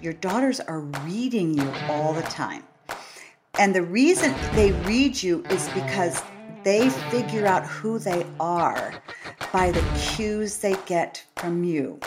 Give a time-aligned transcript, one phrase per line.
[0.00, 2.62] your daughters are reading you all the time.
[3.58, 6.22] And the reason they read you is because
[6.64, 8.92] they figure out who they are
[9.52, 11.98] by the cues they get from you.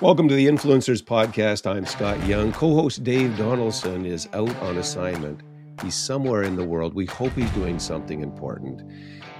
[0.00, 1.70] Welcome to the Influencers Podcast.
[1.70, 2.52] I'm Scott Young.
[2.52, 5.42] Co host Dave Donaldson is out on assignment.
[5.82, 6.94] He's somewhere in the world.
[6.94, 8.82] We hope he's doing something important.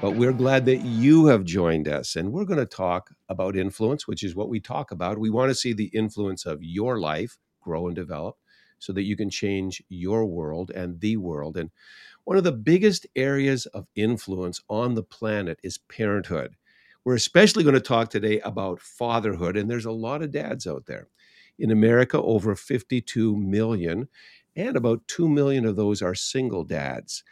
[0.03, 2.17] But we're glad that you have joined us.
[2.17, 5.19] And we're going to talk about influence, which is what we talk about.
[5.19, 8.37] We want to see the influence of your life grow and develop
[8.79, 11.57] so that you can change your world and the world.
[11.57, 11.71] And
[12.25, 16.57] one of the biggest areas of influence on the planet is parenthood.
[17.05, 20.87] We're especially going to talk today about fatherhood, and there's a lot of dads out
[20.87, 21.09] there.
[21.59, 24.09] In America, over 52 million,
[24.57, 27.23] and about 2 million of those are single dads.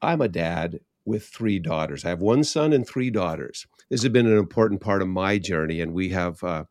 [0.00, 2.04] I'm a dad with three daughters.
[2.04, 3.66] I have one son and three daughters.
[3.90, 6.64] This has been an important part of my journey, and we have uh,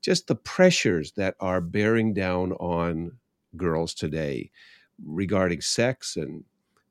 [0.00, 3.12] just the pressures that are bearing down on
[3.56, 4.50] girls today
[5.04, 6.44] regarding sex and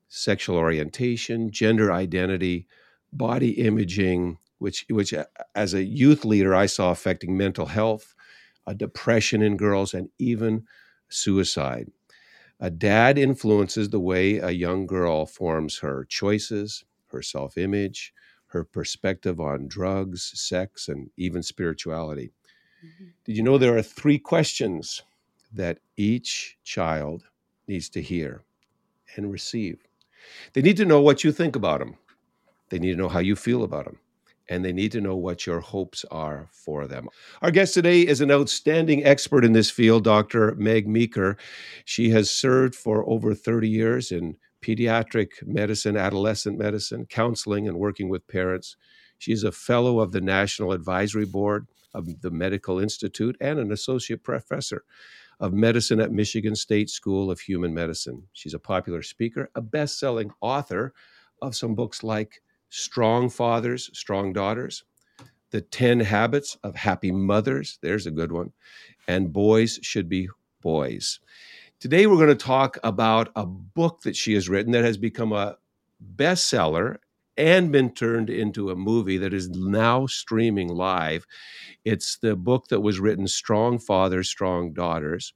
[0.08, 2.66] sexual orientation, gender identity,
[3.12, 8.14] body imaging, which which uh, as a youth leader I saw affecting mental health,
[8.66, 10.66] a depression in girls, and even
[11.08, 11.90] suicide.
[12.60, 18.12] A dad influences the way a young girl forms her choices, her self image,
[18.48, 22.32] her perspective on drugs, sex, and even spirituality.
[22.84, 23.04] Mm-hmm.
[23.24, 25.02] Did you know there are three questions
[25.52, 27.24] that each child
[27.68, 28.42] needs to hear
[29.16, 29.78] and receive?
[30.52, 31.96] They need to know what you think about them.
[32.70, 33.98] They need to know how you feel about them.
[34.48, 37.08] And they need to know what your hopes are for them.
[37.40, 40.56] Our guest today is an outstanding expert in this field, Dr.
[40.56, 41.36] Meg Meeker.
[41.84, 48.08] She has served for over 30 years in pediatric medicine, adolescent medicine, counseling, and working
[48.08, 48.76] with parents.
[49.18, 54.22] She's a fellow of the National Advisory Board of the Medical Institute and an associate
[54.22, 54.84] professor
[55.40, 58.24] of medicine at Michigan State School of Human Medicine.
[58.32, 60.92] She's a popular speaker, a best selling author
[61.40, 64.84] of some books like Strong Fathers, Strong Daughters,
[65.50, 68.52] The 10 Habits of Happy Mothers, there's a good one,
[69.08, 70.28] and Boys Should Be
[70.60, 71.20] Boys.
[71.80, 75.32] Today, we're going to talk about a book that she has written that has become
[75.32, 75.56] a
[76.16, 76.98] bestseller
[77.40, 81.26] and been turned into a movie that is now streaming live.
[81.86, 85.32] It's the book that was written Strong Fathers, Strong Daughters.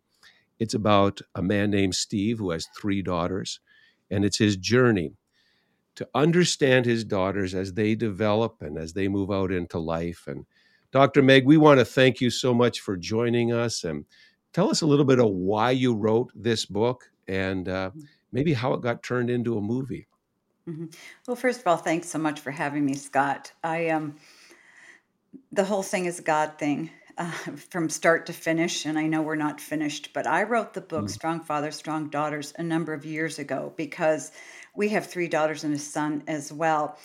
[0.58, 3.58] It's about a man named Steve who has three daughters,
[4.10, 5.14] and it's his journey
[5.96, 10.24] to understand his daughters as they develop and as they move out into life.
[10.26, 10.44] And
[10.92, 11.22] Dr.
[11.22, 14.04] Meg, we want to thank you so much for joining us and
[14.52, 18.00] tell us a little bit of why you wrote this book and uh, mm-hmm.
[18.30, 20.06] maybe how it got turned into a movie.
[20.68, 20.86] Mm-hmm.
[21.26, 23.52] Well, first of all, thanks so much for having me, Scott.
[23.62, 24.16] I um,
[25.52, 27.30] the whole thing is a God thing uh,
[27.70, 31.04] from start to finish, and I know we're not finished, but I wrote the book
[31.04, 31.10] mm.
[31.10, 34.32] "Strong Fathers, Strong Daughters" a number of years ago because
[34.74, 36.98] we have three daughters and a son as well.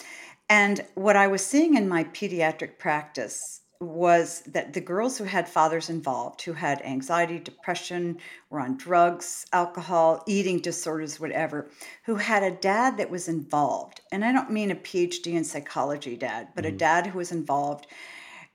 [0.49, 5.47] And what I was seeing in my pediatric practice was that the girls who had
[5.47, 8.17] fathers involved, who had anxiety, depression,
[8.49, 11.69] were on drugs, alcohol, eating disorders, whatever,
[12.03, 16.17] who had a dad that was involved, and I don't mean a PhD in psychology
[16.17, 16.75] dad, but mm-hmm.
[16.75, 17.87] a dad who was involved,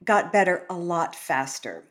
[0.04, 1.84] got better a lot faster.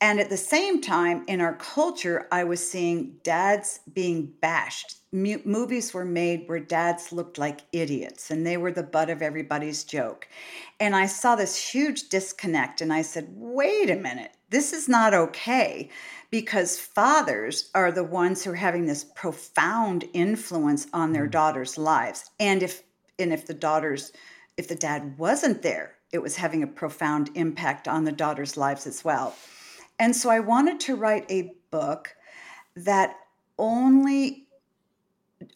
[0.00, 4.96] And at the same time, in our culture, I was seeing dads being bashed.
[5.10, 9.82] Movies were made where dads looked like idiots and they were the butt of everybody's
[9.82, 10.28] joke.
[10.78, 15.14] And I saw this huge disconnect and I said, wait a minute, this is not
[15.14, 15.90] okay
[16.30, 21.32] because fathers are the ones who are having this profound influence on their mm.
[21.32, 22.30] daughters' lives.
[22.38, 22.82] And if
[23.18, 24.12] and if the daughters
[24.56, 28.86] if the dad wasn't there, it was having a profound impact on the daughters' lives
[28.86, 29.34] as well.
[29.98, 32.14] And so I wanted to write a book
[32.76, 33.16] that
[33.58, 34.46] only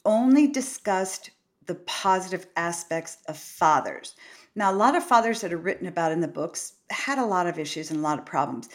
[0.04, 1.30] only discussed
[1.66, 4.14] the positive aspects of fathers.
[4.54, 7.47] Now, a lot of fathers that are written about in the books had a lot
[7.47, 8.69] of issues and a lot of problems,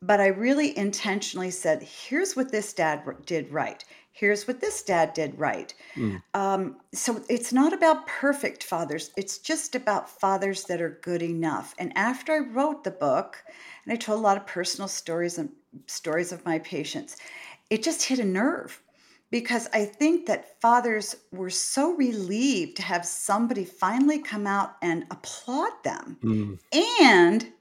[0.00, 3.84] but I really intentionally said, here's what this dad did right.
[4.16, 5.74] Here's what this dad did right.
[5.96, 6.22] Mm.
[6.34, 11.74] Um, so it's not about perfect fathers, it's just about fathers that are good enough.
[11.78, 13.42] And after I wrote the book,
[13.84, 15.50] and I told a lot of personal stories and
[15.86, 17.16] stories of my patients.
[17.70, 18.80] It just hit a nerve
[19.30, 25.04] because I think that fathers were so relieved to have somebody finally come out and
[25.10, 26.58] applaud them mm.
[27.02, 27.52] and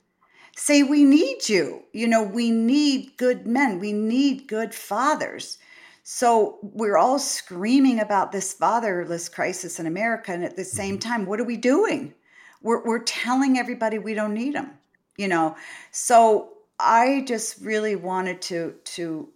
[0.55, 1.83] say, We need you.
[1.93, 5.57] You know, we need good men, we need good fathers.
[6.03, 10.31] So we're all screaming about this fatherless crisis in America.
[10.31, 11.09] And at the same mm-hmm.
[11.09, 12.13] time, what are we doing?
[12.61, 14.71] We're, we're telling everybody we don't need them
[15.17, 15.55] you know
[15.91, 19.29] so i just really wanted to to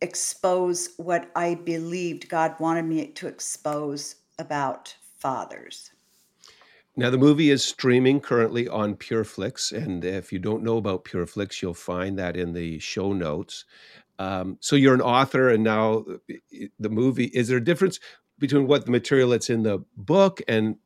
[0.00, 5.90] expose what I believed God wanted me to expose about fathers.
[6.96, 11.62] Now, the movie is streaming currently on PureFlix, and if you don't know about PureFlix,
[11.62, 13.64] you'll find that in the show notes.
[14.18, 16.04] Um, so you're an author, and now
[16.78, 17.26] the movie.
[17.26, 18.00] Is there a difference
[18.38, 20.76] between what the material that's in the book and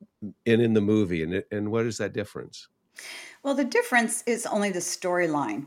[0.47, 2.69] and in the movie, and and what is that difference?
[3.43, 5.67] Well, the difference is only the storyline.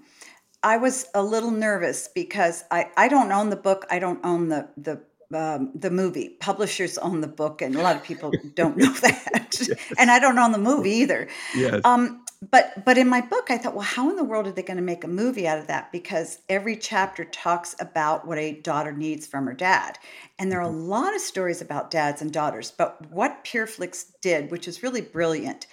[0.63, 3.85] I was a little nervous because I, I don't own the book.
[3.91, 5.01] I don't own the the
[5.33, 6.37] um, the movie.
[6.39, 9.55] Publishers own the book, and a lot of people don't know that.
[9.59, 9.69] yes.
[9.97, 11.27] And I don't own the movie either.
[11.55, 11.81] Yes.
[11.83, 14.61] Um, but but in my book, I thought, well, how in the world are they
[14.61, 15.91] going to make a movie out of that?
[15.91, 19.97] Because every chapter talks about what a daughter needs from her dad,
[20.37, 20.89] and there are a mm-hmm.
[20.89, 22.71] lot of stories about dads and daughters.
[22.71, 25.67] But what PureFlix did, which is really brilliant,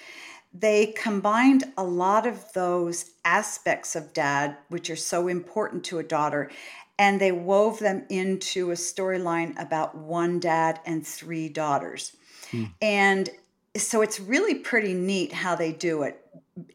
[0.54, 6.04] they combined a lot of those aspects of dad, which are so important to a
[6.04, 6.50] daughter,
[6.98, 12.16] and they wove them into a storyline about one dad and three daughters.
[12.50, 12.64] Hmm.
[12.80, 13.30] And
[13.76, 16.18] so it's really pretty neat how they do it.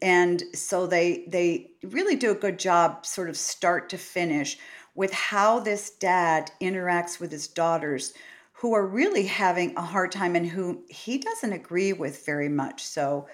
[0.02, 4.58] And so they they really do a good job sort of start to finish
[4.94, 8.14] with how this dad interacts with his daughters
[8.52, 12.84] who are really having a hard time and who he doesn't agree with very much.
[12.84, 13.28] So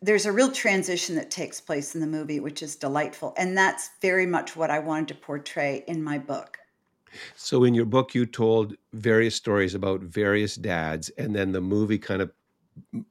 [0.00, 3.34] there's a real transition that takes place in the movie, which is delightful.
[3.36, 6.58] And that's very much what I wanted to portray in my book.
[7.34, 11.98] So, in your book, you told various stories about various dads, and then the movie
[11.98, 12.30] kind of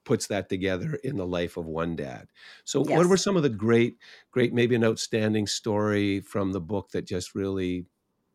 [0.03, 2.27] puts that together in the life of one dad.
[2.63, 2.97] So, yes.
[2.97, 3.97] what were some of the great,
[4.31, 7.85] great, maybe an outstanding story from the book that just really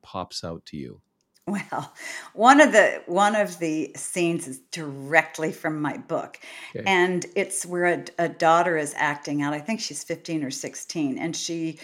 [0.02, 1.00] pops out to you?
[1.46, 1.92] Well,
[2.34, 6.38] one of the one of the scenes is directly from my book,
[6.76, 6.84] okay.
[6.86, 9.52] and it's where a, a, daughter is acting out.
[9.52, 11.80] I think she's fifteen or sixteen, and she,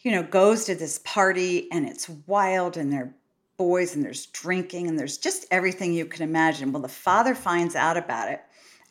[0.00, 3.14] you know, goes to this party, and it's wild, and they're
[3.56, 6.72] boys, and there's drinking, and there's just everything you can imagine.
[6.72, 8.40] Well, the father finds out about it,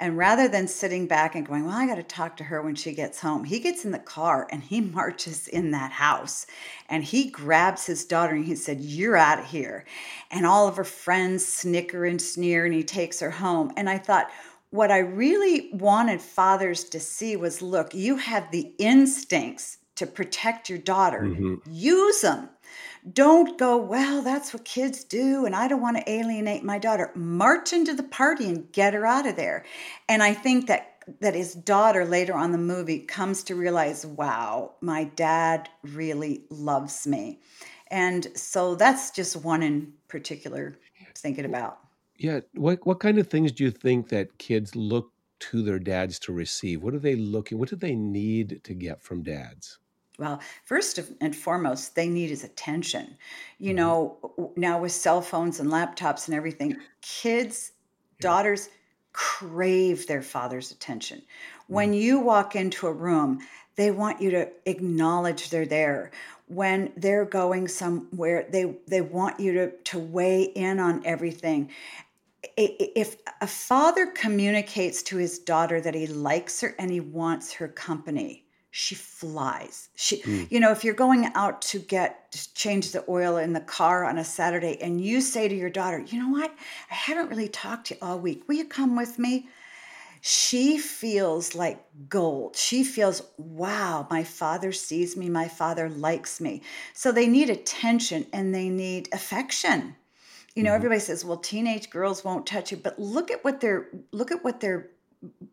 [0.04, 2.76] and rather than sitting back and going, Well, I got to talk to her when
[2.76, 6.46] she gets home, he gets in the car and he marches in that house
[6.90, 9.86] and he grabs his daughter and he said, You're out of here.
[10.30, 13.72] And all of her friends snicker and sneer and he takes her home.
[13.78, 14.30] And I thought,
[14.72, 20.70] what I really wanted fathers to see was look, you have the instincts to protect
[20.70, 21.56] your daughter, mm-hmm.
[21.72, 22.50] use them.
[23.12, 27.12] Don't go, well, that's what kids do, and I don't want to alienate my daughter.
[27.16, 29.66] March into the party and get her out of there.
[30.08, 30.90] And I think that
[31.20, 37.06] that his daughter later on the movie comes to realize, wow, my dad really loves
[37.06, 37.42] me.
[37.88, 40.78] And so that's just one in particular
[41.16, 41.80] thinking about.
[42.18, 42.40] Yeah.
[42.54, 46.32] What what kind of things do you think that kids look to their dads to
[46.32, 46.82] receive?
[46.82, 47.58] What are they looking?
[47.58, 49.80] What do they need to get from dads?
[50.20, 53.18] Well, first and foremost, they need his attention.
[53.58, 53.76] You mm-hmm.
[53.78, 57.72] know, now with cell phones and laptops and everything, kids,
[58.20, 58.70] daughters
[59.12, 61.22] crave their father's attention.
[61.68, 62.02] When mm-hmm.
[62.02, 63.40] you walk into a room,
[63.76, 66.12] they want you to acknowledge they're there.
[66.48, 71.72] When they're going somewhere, they they want you to to weigh in on everything.
[72.56, 77.68] If a father communicates to his daughter that he likes her and he wants her
[77.68, 78.46] company,
[78.76, 79.90] she flies.
[79.94, 80.52] She, mm.
[80.52, 84.04] you know, if you're going out to get to change the oil in the car
[84.04, 86.50] on a Saturday and you say to your daughter, you know what,
[86.90, 88.48] I haven't really talked to you all week.
[88.48, 89.48] Will you come with me?
[90.22, 92.56] She feels like gold.
[92.56, 96.64] She feels, wow, my father sees me, my father likes me.
[96.96, 99.96] So they need attention and they need affection.
[100.56, 100.78] You know, mm-hmm.
[100.78, 104.44] everybody says, well, teenage girls won't touch you, but look at what they're look at
[104.44, 104.90] what they're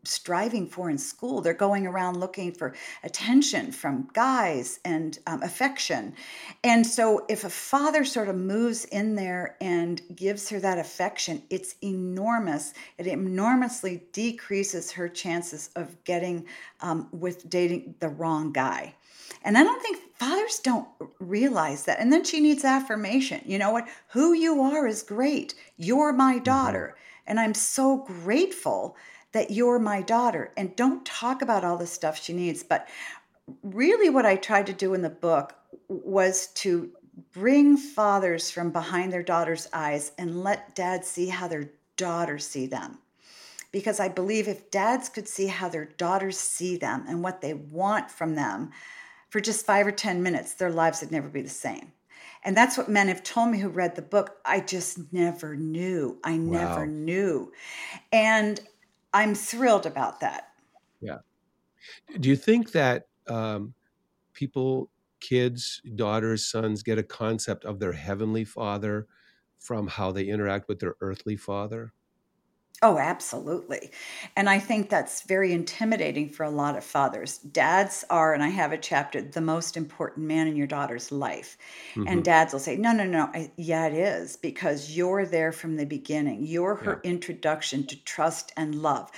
[0.05, 1.41] striving for in school.
[1.41, 6.15] They're going around looking for attention from guys and um, affection.
[6.65, 11.43] And so, if a father sort of moves in there and gives her that affection,
[11.51, 12.75] it's enormous.
[12.99, 16.47] It enormously decreases her chances of getting
[16.81, 18.95] um, with dating the wrong guy.
[19.43, 21.99] And I don't think fathers don't realize that.
[21.99, 23.41] And then she needs affirmation.
[23.47, 23.89] You know what?
[24.09, 25.55] Who you are is great.
[25.77, 26.45] You're my mm-hmm.
[26.45, 26.97] daughter.
[27.27, 28.97] And I'm so grateful
[29.33, 32.63] that you're my daughter and don't talk about all the stuff she needs.
[32.63, 32.89] But
[33.63, 35.55] really, what I tried to do in the book
[35.89, 36.91] was to
[37.33, 42.67] bring fathers from behind their daughters' eyes and let dads see how their daughters see
[42.67, 42.99] them.
[43.73, 47.55] Because I believe if dads could see how their daughters see them and what they
[47.55, 48.71] want from them
[49.29, 51.93] for just five or 10 minutes, their lives would never be the same.
[52.43, 54.39] And that's what men have told me who read the book.
[54.45, 56.19] I just never knew.
[56.25, 56.39] I wow.
[56.39, 57.53] never knew.
[58.13, 58.61] And
[59.13, 60.49] I'm thrilled about that.
[61.01, 61.19] Yeah.
[62.19, 63.75] Do you think that um,
[64.33, 64.91] people
[65.21, 69.07] kids, daughters, sons get a concept of their heavenly father
[69.59, 71.93] from how they interact with their earthly father?
[72.83, 73.91] Oh, absolutely.
[74.37, 77.37] And I think that's very intimidating for a lot of fathers.
[77.37, 81.59] Dads are, and I have a chapter, the most important man in your daughter's life.
[81.91, 82.09] Mm-hmm.
[82.09, 83.29] And dads will say, no, no, no.
[83.35, 86.47] I, yeah, it is because you're there from the beginning.
[86.47, 87.11] You're her yeah.
[87.11, 89.11] introduction to trust and love.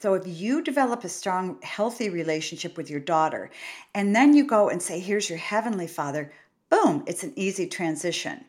[0.00, 3.50] So if you develop a strong, healthy relationship with your daughter,
[3.96, 6.32] and then you go and say, here's your heavenly father,
[6.70, 8.44] boom, it's an easy transition.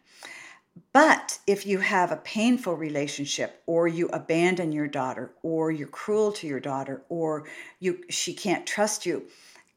[0.94, 6.32] But if you have a painful relationship or you abandon your daughter or you're cruel
[6.34, 7.48] to your daughter or
[7.80, 9.26] you she can't trust you,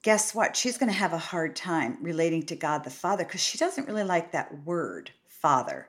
[0.03, 0.57] guess what?
[0.57, 3.87] She's going to have a hard time relating to God the Father because she doesn't
[3.87, 5.89] really like that word, father.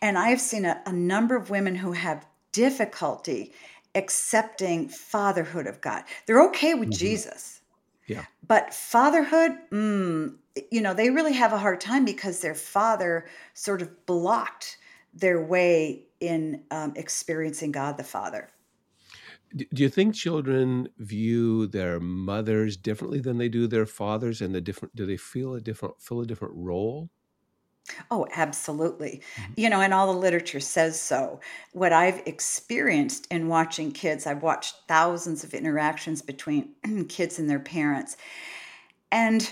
[0.00, 3.52] And I've seen a, a number of women who have difficulty
[3.94, 6.04] accepting fatherhood of God.
[6.26, 6.98] They're okay with mm-hmm.
[6.98, 7.57] Jesus.
[8.08, 8.24] Yeah.
[8.46, 10.34] But fatherhood, mm,
[10.72, 14.78] you know, they really have a hard time because their father sort of blocked
[15.14, 18.50] their way in um, experiencing God the Father.
[19.54, 24.60] Do you think children view their mothers differently than they do their fathers, and the
[24.60, 24.94] different?
[24.94, 27.10] Do they feel a different fill a different role?
[28.10, 29.22] Oh, absolutely.
[29.36, 29.52] Mm-hmm.
[29.56, 31.40] You know, and all the literature says so.
[31.72, 36.74] What I've experienced in watching kids, I've watched thousands of interactions between
[37.08, 38.16] kids and their parents.
[39.10, 39.50] And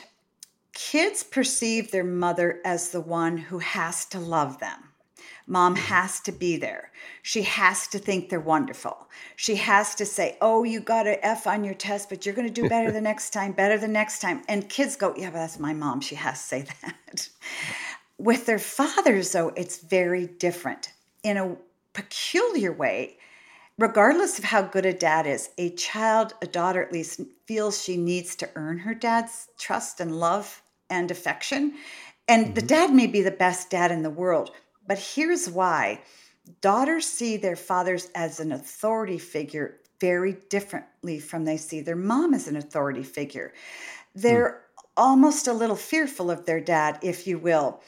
[0.75, 4.87] kids perceive their mother as the one who has to love them.
[5.47, 5.85] Mom mm-hmm.
[5.85, 6.91] has to be there.
[7.23, 9.09] She has to think they're wonderful.
[9.37, 12.49] She has to say, Oh, you got an F on your test, but you're going
[12.49, 14.43] to do better the next time, better the next time.
[14.49, 16.01] And kids go, Yeah, but that's my mom.
[16.01, 17.29] She has to say that.
[18.19, 20.91] With their fathers, though, it's very different.
[21.23, 21.57] In a
[21.93, 23.19] peculiar way,
[23.79, 27.97] regardless of how good a dad is, a child, a daughter at least, feels she
[27.97, 31.75] needs to earn her dad's trust and love and affection.
[32.29, 32.55] And mm-hmm.
[32.55, 34.51] the dad may be the best dad in the world,
[34.87, 36.01] but here's why
[36.61, 42.35] daughters see their fathers as an authority figure very differently from they see their mom
[42.35, 43.53] as an authority figure.
[44.15, 44.66] They're mm.
[44.97, 47.81] Almost a little fearful of their dad, if you will.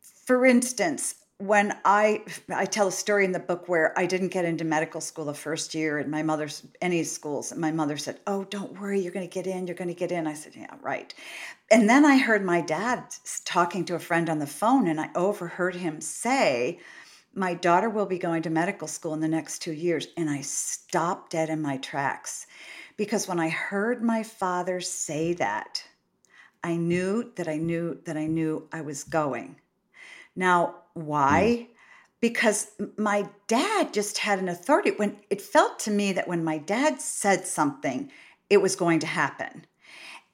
[0.00, 4.44] For instance, when I I tell a story in the book where I didn't get
[4.44, 8.18] into medical school the first year and my mother's any schools and my mother said,
[8.26, 10.56] "Oh, don't worry, you're going to get in, you're going to get in." I said,
[10.56, 11.14] "Yeah, right."
[11.70, 13.04] And then I heard my dad
[13.44, 16.80] talking to a friend on the phone and I overheard him say,
[17.34, 20.40] "My daughter will be going to medical school in the next 2 years." And I
[20.40, 22.46] stopped dead in my tracks
[22.96, 25.84] because when I heard my father say that,
[26.62, 29.56] I knew that I knew that I knew I was going.
[30.34, 31.68] Now, why?
[31.68, 31.74] Mm.
[32.20, 34.90] Because my dad just had an authority.
[34.90, 38.10] When it felt to me that when my dad said something,
[38.50, 39.66] it was going to happen.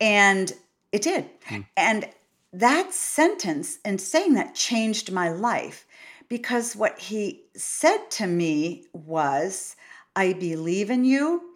[0.00, 0.52] And
[0.93, 1.28] it did.
[1.49, 1.66] Mm.
[1.76, 2.09] And
[2.52, 5.87] that sentence and saying that changed my life
[6.28, 9.76] because what he said to me was,
[10.16, 11.54] I believe in you.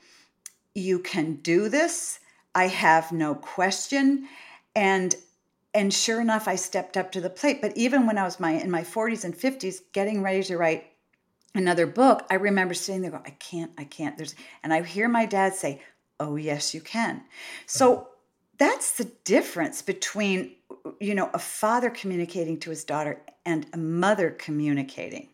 [0.75, 2.19] You can do this.
[2.55, 4.29] I have no question.
[4.78, 5.16] And
[5.75, 7.61] and sure enough, I stepped up to the plate.
[7.61, 10.87] But even when I was my in my 40s and 50s, getting ready to write
[11.52, 14.16] another book, I remember sitting there going, I can't, I can't.
[14.16, 15.82] There's and I hear my dad say,
[16.20, 17.23] Oh, yes, you can.
[17.66, 18.04] So uh-huh.
[18.58, 20.54] that's the difference between
[21.00, 25.28] you know a father communicating to his daughter and a mother communicating.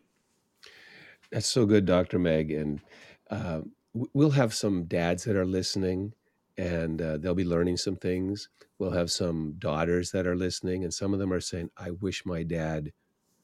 [1.31, 2.19] That's so good, Dr.
[2.19, 2.51] Meg.
[2.51, 2.81] And
[3.29, 3.61] uh,
[3.93, 6.15] we'll have some dads that are listening
[6.57, 8.49] and uh, they'll be learning some things.
[8.79, 12.27] We'll have some daughters that are listening, and some of them are saying, I wish
[12.27, 12.93] my dad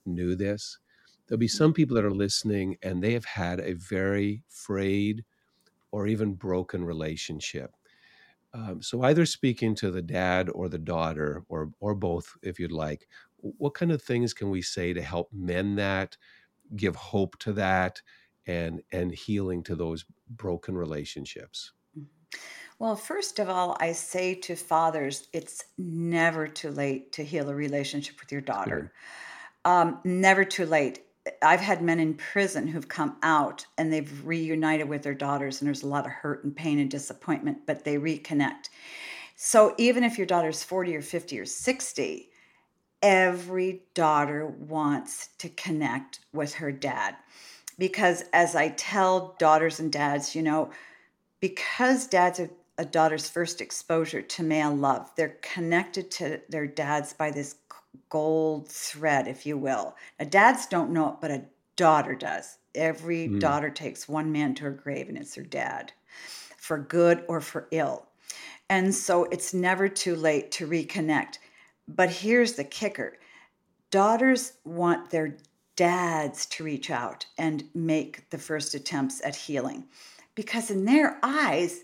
[0.07, 0.79] knew this.
[1.27, 5.25] There'll be some people that are listening and they have had a very frayed
[5.93, 7.77] or even broken relationship.
[8.53, 12.73] Um, so, either speaking to the dad or the daughter, or, or both, if you'd
[12.73, 13.07] like,
[13.37, 16.17] what kind of things can we say to help mend that,
[16.75, 18.03] give hope to that,
[18.47, 21.73] and, and healing to those broken relationships?
[22.81, 22.85] Mm-hmm.
[22.85, 27.55] Well, first of all, I say to fathers, it's never too late to heal a
[27.55, 28.93] relationship with your daughter.
[29.65, 31.03] Um, never too late.
[31.43, 35.67] I've had men in prison who've come out and they've reunited with their daughters, and
[35.67, 38.71] there's a lot of hurt and pain and disappointment, but they reconnect.
[39.37, 42.31] So even if your daughter's 40 or 50 or 60,
[43.03, 47.17] every daughter wants to connect with her dad.
[47.79, 50.71] Because as I tell daughters and dads, you know,
[51.41, 55.11] because dads are a daughter's first exposure to male love.
[55.15, 57.57] They're connected to their dads by this
[58.09, 59.95] gold thread, if you will.
[60.19, 61.45] Now, dads don't know it, but a
[61.77, 62.57] daughter does.
[62.75, 63.39] Every mm.
[63.39, 65.93] daughter takes one man to her grave, and it's her dad,
[66.57, 68.07] for good or for ill.
[68.71, 71.37] And so it's never too late to reconnect.
[71.87, 73.19] But here's the kicker
[73.91, 75.37] daughters want their
[75.77, 79.85] dads to reach out and make the first attempts at healing
[80.35, 81.83] because, in their eyes,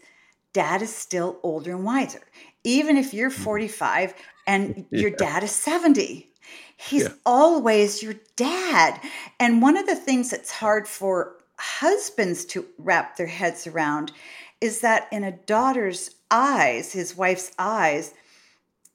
[0.57, 2.23] dad is still older and wiser.
[2.65, 3.43] Even if you're mm-hmm.
[3.43, 4.15] 45
[4.47, 5.17] and your yeah.
[5.19, 6.31] dad is 70,
[6.79, 7.13] he's yeah.
[7.27, 8.99] always your dad.
[9.39, 14.13] And one of the things that's hard for husbands to wrap their heads around
[14.63, 18.15] is that in a daughter's eyes, his wife's eyes,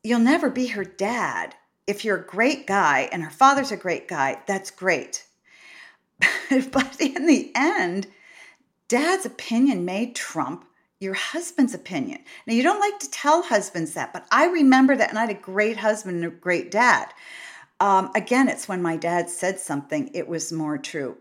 [0.03, 1.53] you'll never be her dad.
[1.85, 5.25] If you're a great guy and her father's a great guy, that's great.
[6.49, 8.07] but in the end,
[8.87, 10.65] dad's opinion may trump
[11.01, 12.19] your husband's opinion.
[12.45, 15.31] Now, you don't like to tell husbands that, but I remember that, and I had
[15.31, 17.11] a great husband and a great dad.
[17.79, 21.17] Um, again, it's when my dad said something, it was more true.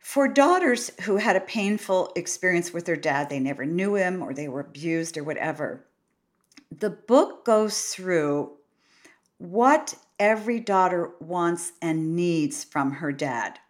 [0.00, 4.34] For daughters who had a painful experience with their dad, they never knew him or
[4.34, 5.86] they were abused or whatever,
[6.76, 8.50] the book goes through
[9.38, 13.60] what every daughter wants and needs from her dad.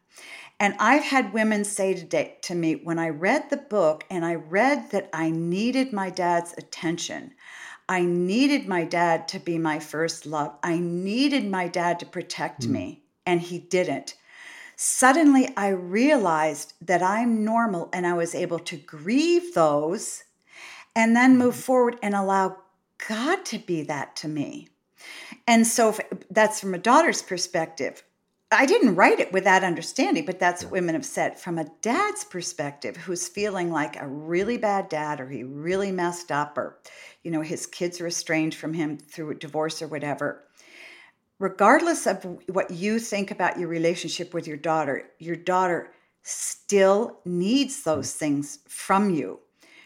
[0.62, 4.36] And I've had women say today to me when I read the book and I
[4.36, 7.34] read that I needed my dad's attention.
[7.88, 10.54] I needed my dad to be my first love.
[10.62, 12.68] I needed my dad to protect mm.
[12.68, 14.14] me, and he didn't.
[14.76, 20.22] Suddenly, I realized that I'm normal and I was able to grieve those
[20.94, 21.62] and then move mm-hmm.
[21.62, 22.58] forward and allow
[23.08, 24.68] God to be that to me.
[25.48, 25.98] And so
[26.30, 28.04] that's from a daughter's perspective.
[28.52, 31.38] I didn't write it with that understanding, but that's what women have said.
[31.38, 36.30] From a dad's perspective, who's feeling like a really bad dad or he really messed
[36.30, 36.78] up or,
[37.22, 40.44] you know, his kids are estranged from him through a divorce or whatever.
[41.38, 45.92] Regardless of what you think about your relationship with your daughter, your daughter
[46.22, 47.90] still needs mm-hmm.
[47.90, 49.40] those things from you.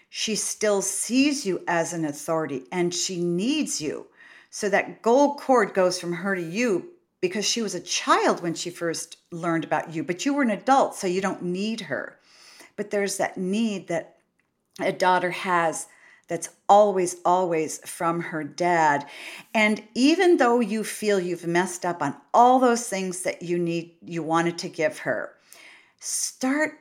[0.09, 4.07] She still sees you as an authority and she needs you.
[4.51, 8.55] So that gold cord goes from her to you because she was a child when
[8.55, 12.19] she first learned about you, but you were an adult, so you don't need her.
[12.77, 14.17] But there's that need that
[14.81, 15.87] a daughter has
[16.29, 19.07] that's always, always from her dad.
[19.55, 23.95] And even though you feel you've messed up on all those things that you need,
[24.05, 25.33] you wanted to give her,
[26.01, 26.73] start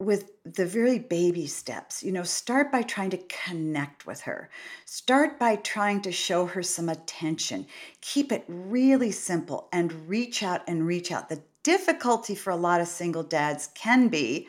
[0.00, 2.02] with the very baby steps.
[2.02, 4.48] You know, start by trying to connect with her.
[4.86, 7.66] Start by trying to show her some attention.
[8.00, 11.28] Keep it really simple and reach out and reach out.
[11.28, 14.48] The difficulty for a lot of single dads can be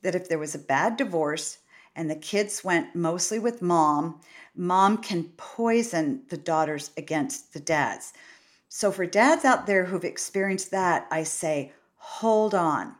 [0.00, 1.58] that if there was a bad divorce
[1.94, 4.20] and the kids went mostly with mom,
[4.54, 8.14] mom can poison the daughters against the dads.
[8.70, 12.94] So for dads out there who've experienced that, I say, hold on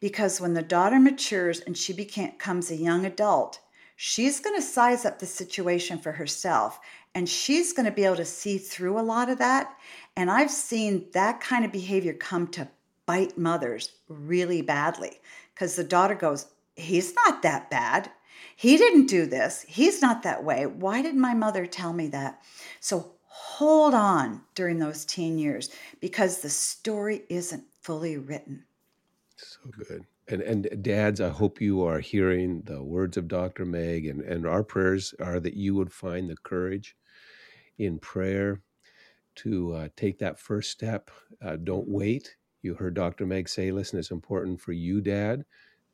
[0.00, 3.60] because when the daughter matures and she becomes a young adult,
[3.96, 6.80] she's going to size up the situation for herself
[7.14, 9.76] and she's going to be able to see through a lot of that.
[10.16, 12.68] And I've seen that kind of behavior come to
[13.06, 15.20] bite mothers really badly
[15.54, 18.10] because the daughter goes, He's not that bad.
[18.56, 19.64] He didn't do this.
[19.68, 20.66] He's not that way.
[20.66, 22.42] Why did my mother tell me that?
[22.80, 28.64] So hold on during those teen years because the story isn't fully written.
[29.44, 30.06] So good.
[30.28, 33.66] And and dads, I hope you are hearing the words of Dr.
[33.66, 36.96] Meg and, and our prayers are that you would find the courage
[37.78, 38.62] in prayer
[39.36, 41.10] to uh, take that first step.
[41.42, 42.36] Uh, don't wait.
[42.62, 43.26] You heard Dr.
[43.26, 45.44] Meg say, listen, it's important for you, dad,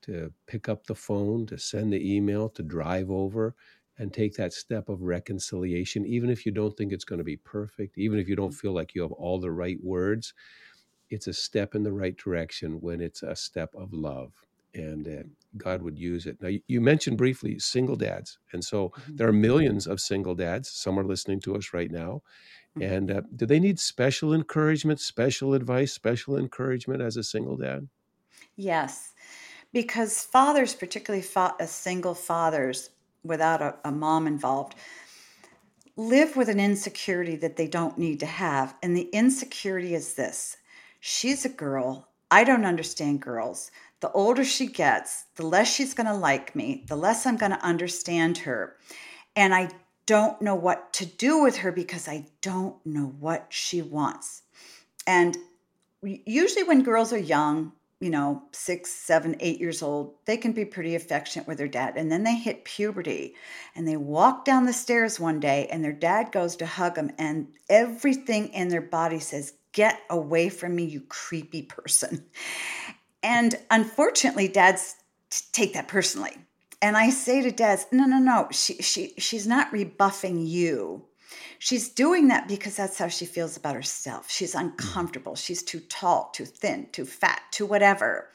[0.03, 3.57] to pick up the phone, to send the email, to drive over
[3.99, 7.37] and take that step of reconciliation, even if you don't think it's going to be
[7.37, 10.33] perfect, even if you don't feel like you have all the right words
[11.11, 14.33] it's a step in the right direction when it's a step of love
[14.75, 15.23] and uh,
[15.57, 19.17] god would use it now you mentioned briefly single dads and so mm-hmm.
[19.17, 22.23] there are millions of single dads some are listening to us right now
[22.79, 22.93] mm-hmm.
[22.93, 27.89] and uh, do they need special encouragement special advice special encouragement as a single dad
[28.57, 29.13] yes
[29.73, 32.91] because fathers particularly fa- single fathers
[33.25, 34.77] without a, a mom involved
[35.97, 40.57] live with an insecurity that they don't need to have and the insecurity is this
[41.01, 42.09] She's a girl.
[42.31, 43.71] I don't understand girls.
[44.01, 47.53] The older she gets, the less she's going to like me, the less I'm going
[47.53, 48.77] to understand her.
[49.35, 49.71] And I
[50.07, 54.43] don't know what to do with her because I don't know what she wants.
[55.07, 55.37] And
[56.03, 60.65] usually, when girls are young, you know, six, seven, eight years old, they can be
[60.65, 61.95] pretty affectionate with their dad.
[61.97, 63.35] And then they hit puberty
[63.75, 67.11] and they walk down the stairs one day and their dad goes to hug them,
[67.19, 72.25] and everything in their body says, Get away from me, you creepy person.
[73.23, 74.97] And unfortunately, dads
[75.53, 76.37] take that personally.
[76.83, 81.05] And I say to dads, no, no, no, she, she, she's not rebuffing you.
[81.59, 84.31] She's doing that because that's how she feels about herself.
[84.31, 84.67] She's Mm-hmm.
[84.67, 85.37] uncomfortable.
[85.37, 88.31] She's too tall, too thin, too fat, too whatever.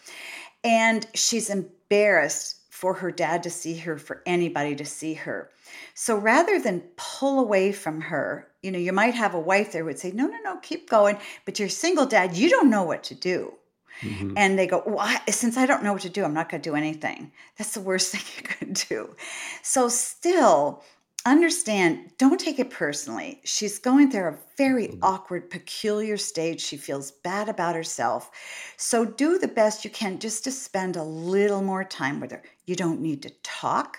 [0.64, 5.50] And she's embarrassed for her dad to see her, for anybody to see her.
[5.94, 9.84] So rather than pull away from her, you know, you might have a wife there
[9.84, 11.18] who would say, No, no, no, keep going.
[11.46, 13.54] But your single dad, you don't know what to do.
[14.02, 14.34] Mhm.
[14.36, 16.62] And they go, well, I, since I don't know what to do, I'm not going
[16.62, 17.32] to do anything.
[17.58, 19.16] That's the worst thing you could do.
[19.64, 20.84] So, still,
[21.26, 23.42] understand, don't take it personally.
[23.44, 26.62] She's going through a very awkward, peculiar stage.
[26.62, 28.32] She feels bad about herself.
[28.78, 32.44] So, do the best you can just to spend a little more time with her.
[32.66, 33.98] You don't need to talk,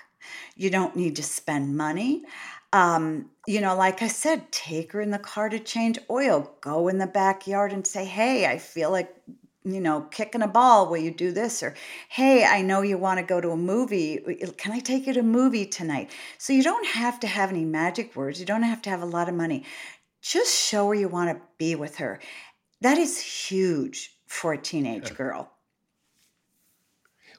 [0.57, 2.25] you don't need to spend money.
[2.73, 6.53] Um, you know, like I said, take her in the car to change oil.
[6.61, 9.15] Go in the backyard and say, Hey, I feel like
[9.67, 11.63] you know, kicking a ball, will you do this?
[11.63, 11.75] Or,
[12.09, 14.19] hey, I know you want to go to a movie.
[14.57, 16.11] Can I take you to a movie tonight?
[16.39, 18.39] So you don't have to have any magic words.
[18.39, 19.65] You don't have to have a lot of money.
[20.23, 22.21] Just show her you want to be with her.
[22.81, 25.51] That is huge for a teenage girl.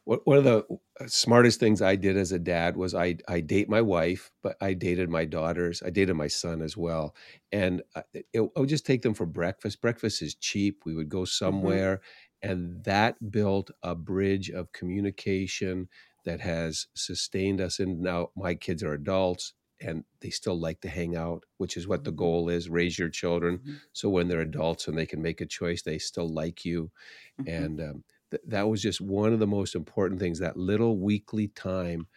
[0.08, 0.66] One one of the
[1.02, 4.56] uh, smartest things I did as a dad was I I date my wife, but
[4.62, 5.84] I dated my daughters.
[5.84, 7.14] I dated my son as well,
[7.52, 9.82] and uh, it, I would just take them for breakfast.
[9.82, 10.84] Breakfast is cheap.
[10.86, 12.02] We would go hmm somewhere,
[12.42, 15.90] and that built a bridge of communication
[16.24, 17.80] that has sustained us.
[17.80, 21.86] And now my kids are adults, and they still like to hang out, which is
[21.88, 25.06] what the hmm goal is: raise your children hmm so when they're adults and they
[25.06, 26.92] can make a choice, they still like you
[27.38, 30.98] hmm and um, th- that was just one of the most important things that little
[30.98, 32.08] weekly time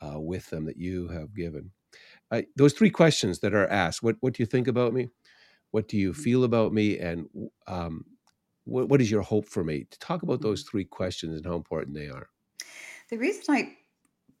[0.00, 1.70] uh, with them that you have given.
[2.30, 5.08] I, those three questions that are asked what, what do you think about me?
[5.70, 6.98] What do you feel about me?
[6.98, 7.26] And
[7.66, 8.04] um,
[8.64, 9.86] what, what is your hope for me?
[9.90, 12.28] To talk about those three questions and how important they are.
[13.10, 13.76] The reason I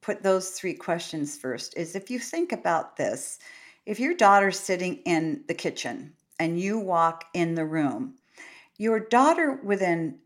[0.00, 3.38] put those three questions first is if you think about this,
[3.86, 8.14] if your daughter's sitting in the kitchen and you walk in the room,
[8.76, 10.18] your daughter within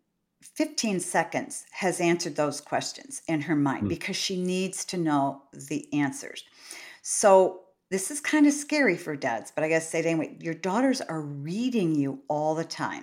[0.62, 3.88] 15 seconds has answered those questions in her mind Hmm.
[3.88, 6.44] because she needs to know the answers.
[7.02, 10.36] So this is kind of scary for dads, but I gotta say it anyway.
[10.38, 13.02] Your daughters are reading you all the time.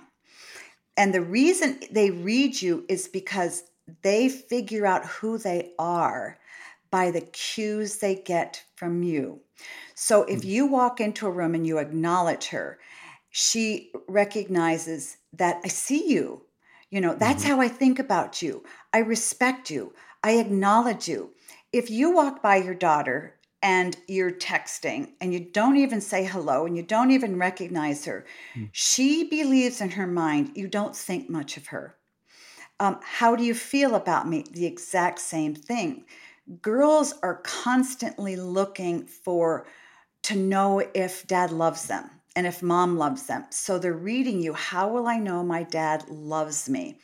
[0.96, 3.64] And the reason they read you is because
[4.00, 6.38] they figure out who they are
[6.90, 9.38] by the cues they get from you.
[9.94, 10.48] So if Hmm.
[10.48, 12.78] you walk into a room and you acknowledge her,
[13.28, 16.46] she recognizes that I see you.
[16.90, 17.44] You know, that's Mhm.
[17.44, 18.64] how I think about you.
[18.92, 19.94] I respect you.
[20.22, 21.34] I acknowledge you.
[21.72, 26.66] If you walk by your daughter and you're texting and you don't even say hello
[26.66, 28.70] and you don't even recognize her, Hmm.
[28.72, 31.96] she believes in her mind you don't think much of her.
[32.80, 34.44] Um, how do you feel about me?
[34.50, 36.06] The exact same thing.
[36.62, 39.66] Girls are constantly looking for
[40.24, 43.44] to know if dad loves them and if mom loves them.
[43.50, 44.52] So they're reading you.
[44.52, 46.98] How will I know my dad loves me?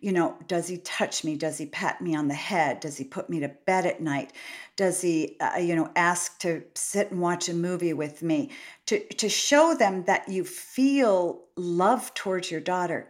[0.00, 1.36] You know, does he touch me?
[1.36, 2.80] Does he pat me on the head?
[2.80, 4.32] Does he put me to bed at night?
[4.74, 8.50] Does he, uh, you know, ask to sit and watch a movie with me?
[8.86, 13.08] To, to show them that you feel love towards your daughter.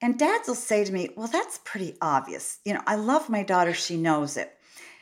[0.00, 2.58] And dads will say to me, Well, that's pretty obvious.
[2.64, 3.74] You know, I love my daughter.
[3.74, 4.56] She knows it.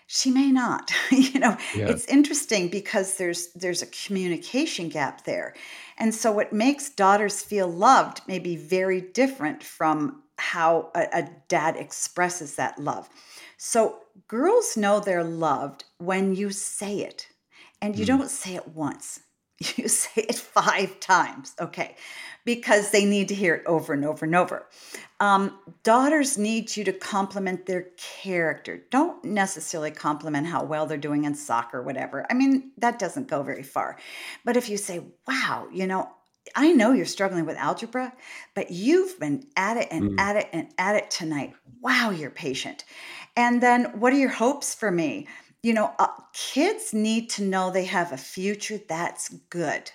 [0.09, 0.90] She may not.
[1.12, 5.55] you know, yeah it's interesting because there's there's a communication gap there.
[5.99, 11.31] And so what makes daughters feel loved may be very different from how a, a
[11.49, 13.09] dad expresses that love.
[13.57, 17.29] So girls know they're loved when you say it.
[17.81, 18.18] And you Hmm.
[18.18, 19.21] don't say it once.
[19.77, 21.55] You say it five times.
[21.61, 21.97] Okay.
[22.44, 24.66] Because they need to hear it over and over and over.
[25.21, 27.88] Um, daughters need you to compliment their
[28.23, 28.85] character.
[28.90, 32.25] Don't necessarily compliment how well they're doing in soccer, whatever.
[32.31, 33.99] I mean, that doesn't go very far.
[34.44, 36.09] But if you say, wow, you know,
[36.55, 38.12] I know you're struggling with algebra,
[38.55, 40.18] but you've been at it and Hmm.
[40.18, 41.55] at it and at it tonight.
[41.83, 42.85] Wow, you're patient.
[43.37, 45.27] And then what are your hopes for me?
[45.62, 49.90] You know, uh, kids need to know they have a future that's good.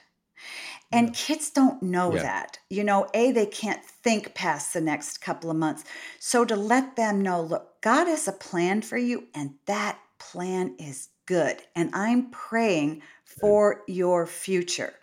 [0.91, 2.59] yeah And kids don't know yeah that.
[2.69, 5.83] You know, A, they can't think past the next couple of months.
[6.19, 10.75] So to let them know, look, God has a plan for you, and that plan
[10.77, 11.61] is good.
[11.75, 14.93] And I'm praying for your future.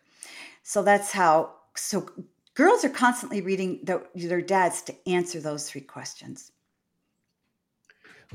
[0.63, 2.07] So that's how, so
[2.55, 6.53] girls are constantly reading their, their dads to answer those three questions.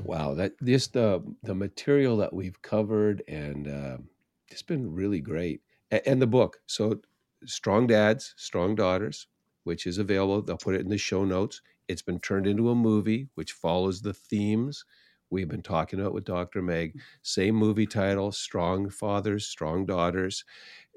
[0.04, 3.96] Wow that just the the material that we've covered and uh,
[4.48, 7.00] it's been really great A- and the book so
[7.44, 9.26] strong dads strong daughters
[9.64, 12.74] which is available they'll put it in the show notes it's been turned into a
[12.74, 14.84] movie which follows the themes
[15.30, 16.62] we've been talking about with Dr.
[16.62, 17.00] Meg.
[17.22, 20.44] Same movie title, Strong Fathers, Strong Daughters.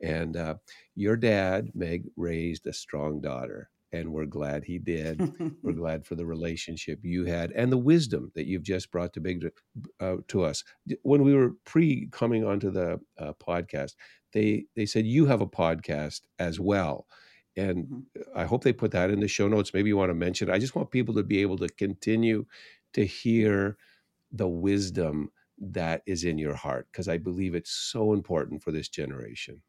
[0.03, 0.55] And uh,
[0.95, 3.69] your dad, Meg, raised a strong daughter.
[3.91, 5.33] And we're glad he did.
[5.63, 9.19] we're glad for the relationship you had and the wisdom that you've just brought to
[9.19, 9.49] big
[9.99, 10.63] uh, to us.
[11.01, 13.95] When we were pre coming onto the uh, podcast,
[14.33, 17.07] they they said you have a podcast as well
[17.59, 18.37] and mm-hmm.
[18.37, 19.73] I hope they put that in the show notes.
[19.73, 20.49] Maybe you want to mention.
[20.49, 20.53] It.
[20.53, 22.45] I just want people to be able to continue
[22.93, 23.77] to hear
[24.31, 28.87] the wisdom that is in your heart because I believe it's so important for this
[28.87, 29.61] generation.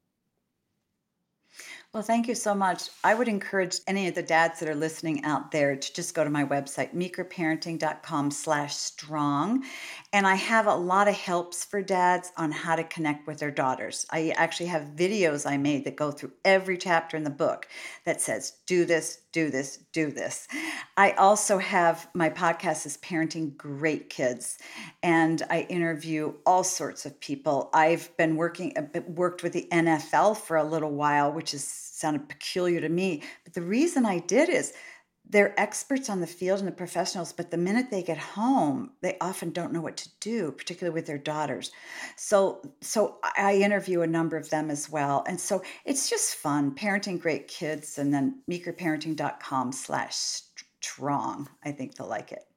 [1.92, 2.88] Well, thank you so much.
[3.02, 6.22] I would encourage any of the dads that are listening out there to just go
[6.22, 9.64] to my website, meekerparenting.com slash strong.
[10.12, 13.50] And I have a lot of helps for dads on how to connect with their
[13.50, 14.06] daughters.
[14.08, 17.66] I actually have videos I made that go through every chapter in the book
[18.04, 20.48] that says, do this, do this, do this.
[20.96, 24.58] I also have my podcast is Parenting Great Kids,
[25.02, 27.70] and I interview all sorts of people.
[27.72, 32.28] I've been working uh, worked with the NFL for a little while, which is sounded
[32.28, 33.22] peculiar to me.
[33.44, 34.72] But the reason I did is
[35.28, 39.16] they're experts on the field and the professionals, but the minute they get home, they
[39.20, 41.70] often don't know what to do, particularly with their daughters.
[42.16, 46.74] So, so I interview a number of them as well, and so it's just fun
[46.74, 50.42] parenting great kids, and then meekerparenting.com slash
[50.80, 51.48] strong.
[51.64, 52.49] I think they'll like it.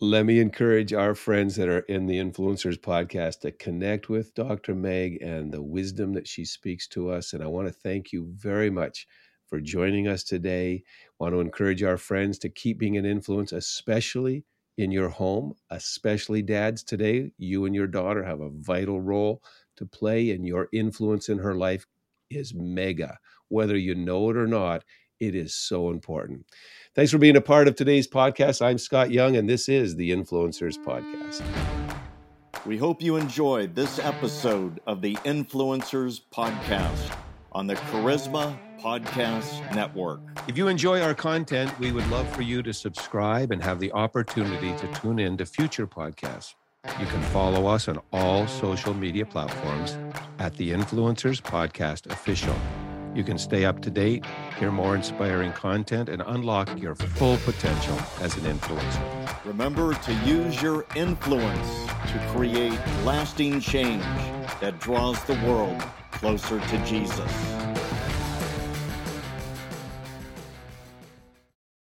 [0.00, 4.74] Let me encourage our friends that are in the Influencers podcast to connect with Dr.
[4.74, 7.32] Meg and the wisdom that she speaks to us.
[7.32, 9.06] And I want to thank you very much
[9.46, 10.82] for joining us today.
[10.84, 14.44] I Want to encourage our friends to keep being an influence, especially
[14.76, 17.30] in your home, especially dads today.
[17.38, 19.42] You and your daughter have a vital role
[19.76, 21.86] to play, and your influence in her life
[22.30, 23.18] is mega.
[23.48, 24.84] Whether you know it or not,
[25.20, 26.46] it is so important.
[26.94, 28.64] Thanks for being a part of today's podcast.
[28.64, 31.42] I'm Scott Young, and this is the Influencers Podcast.
[32.66, 37.14] We hope you enjoyed this episode of the Influencers Podcast
[37.52, 40.20] on the Charisma Podcast Network.
[40.48, 43.92] If you enjoy our content, we would love for you to subscribe and have the
[43.92, 46.54] opportunity to tune in to future podcasts.
[47.00, 49.96] You can follow us on all social media platforms
[50.38, 52.54] at the Influencers Podcast Official.
[53.14, 54.24] You can stay up to date,
[54.58, 59.44] hear more inspiring content, and unlock your full potential as an influencer.
[59.44, 64.02] Remember to use your influence to create lasting change
[64.60, 67.73] that draws the world closer to Jesus.